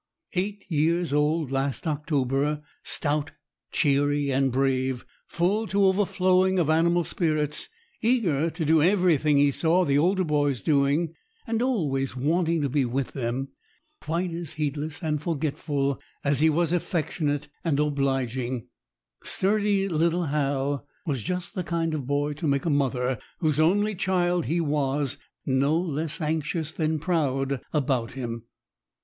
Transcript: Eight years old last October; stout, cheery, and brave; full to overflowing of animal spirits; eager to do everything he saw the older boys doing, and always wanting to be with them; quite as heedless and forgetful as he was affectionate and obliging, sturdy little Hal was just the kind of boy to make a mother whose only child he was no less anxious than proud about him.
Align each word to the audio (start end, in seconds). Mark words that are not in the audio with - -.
Eight 0.33 0.65
years 0.67 1.13
old 1.13 1.51
last 1.51 1.85
October; 1.85 2.63
stout, 2.81 3.33
cheery, 3.71 4.31
and 4.31 4.51
brave; 4.51 5.05
full 5.27 5.67
to 5.67 5.85
overflowing 5.85 6.57
of 6.57 6.71
animal 6.71 7.03
spirits; 7.03 7.69
eager 8.01 8.49
to 8.49 8.65
do 8.65 8.81
everything 8.81 9.37
he 9.37 9.51
saw 9.51 9.85
the 9.85 9.99
older 9.99 10.23
boys 10.23 10.63
doing, 10.63 11.13
and 11.45 11.61
always 11.61 12.15
wanting 12.15 12.63
to 12.63 12.67
be 12.69 12.83
with 12.83 13.11
them; 13.11 13.49
quite 14.01 14.31
as 14.31 14.53
heedless 14.53 15.03
and 15.03 15.21
forgetful 15.21 16.01
as 16.23 16.39
he 16.39 16.49
was 16.49 16.71
affectionate 16.71 17.47
and 17.63 17.79
obliging, 17.79 18.67
sturdy 19.21 19.87
little 19.87 20.23
Hal 20.25 20.83
was 21.05 21.21
just 21.21 21.53
the 21.53 21.63
kind 21.63 21.93
of 21.93 22.07
boy 22.07 22.33
to 22.33 22.47
make 22.47 22.65
a 22.65 22.71
mother 22.71 23.19
whose 23.37 23.59
only 23.59 23.93
child 23.93 24.45
he 24.45 24.59
was 24.59 25.19
no 25.45 25.79
less 25.79 26.19
anxious 26.19 26.71
than 26.71 26.97
proud 26.97 27.61
about 27.71 28.13
him. 28.13 28.45